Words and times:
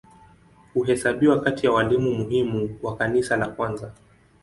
Huhesabiwa 0.73 1.41
kati 1.41 1.65
ya 1.65 1.71
walimu 1.71 2.11
muhimu 2.13 2.77
wa 2.83 2.95
Kanisa 2.97 3.37
la 3.37 3.47
kwanza. 3.47 3.93